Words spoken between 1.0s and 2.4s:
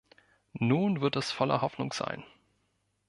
wird es voller Hoffnung sein.